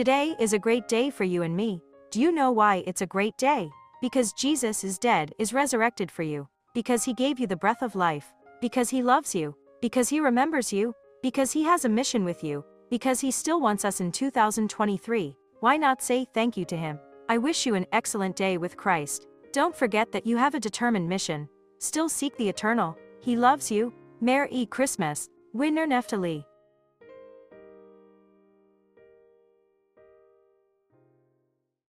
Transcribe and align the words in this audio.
Today 0.00 0.34
is 0.38 0.54
a 0.54 0.58
great 0.58 0.88
day 0.88 1.10
for 1.10 1.24
you 1.24 1.42
and 1.42 1.54
me. 1.54 1.82
Do 2.10 2.22
you 2.22 2.32
know 2.32 2.50
why 2.50 2.82
it's 2.86 3.02
a 3.02 3.06
great 3.06 3.36
day? 3.36 3.70
Because 4.00 4.32
Jesus 4.32 4.82
is 4.82 4.98
dead, 4.98 5.34
is 5.38 5.52
resurrected 5.52 6.10
for 6.10 6.22
you. 6.22 6.48
Because 6.72 7.04
he 7.04 7.12
gave 7.12 7.38
you 7.38 7.46
the 7.46 7.54
breath 7.54 7.82
of 7.82 7.94
life. 7.94 8.32
Because 8.62 8.88
he 8.88 9.02
loves 9.02 9.34
you. 9.34 9.54
Because 9.82 10.08
he 10.08 10.18
remembers 10.18 10.72
you. 10.72 10.94
Because 11.22 11.52
he 11.52 11.64
has 11.64 11.84
a 11.84 11.90
mission 11.90 12.24
with 12.24 12.42
you. 12.42 12.64
Because 12.88 13.20
he 13.20 13.30
still 13.30 13.60
wants 13.60 13.84
us 13.84 14.00
in 14.00 14.10
2023. 14.10 15.36
Why 15.60 15.76
not 15.76 16.00
say 16.00 16.26
thank 16.32 16.56
you 16.56 16.64
to 16.64 16.78
him? 16.78 16.98
I 17.28 17.36
wish 17.36 17.66
you 17.66 17.74
an 17.74 17.84
excellent 17.92 18.36
day 18.36 18.56
with 18.56 18.78
Christ. 18.78 19.26
Don't 19.52 19.76
forget 19.76 20.12
that 20.12 20.26
you 20.26 20.38
have 20.38 20.54
a 20.54 20.60
determined 20.60 21.10
mission. 21.10 21.46
Still 21.78 22.08
seek 22.08 22.34
the 22.38 22.48
eternal. 22.48 22.96
He 23.20 23.36
loves 23.36 23.70
you. 23.70 23.92
Merry 24.22 24.64
Christmas. 24.64 25.28
Winner 25.52 25.86
Neftali. 25.86 26.46